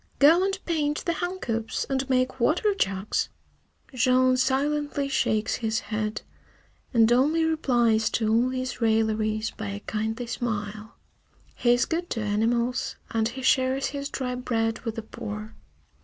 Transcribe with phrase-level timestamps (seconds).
[0.17, 3.29] Go and paint the hen coops and make water jugs!"
[3.93, 6.23] Jean silently shakes his head,
[6.91, 10.95] and only replies to all these railleries by a kindly smile.
[11.53, 15.53] He is good to animals, and he shares his dry bread with the poor.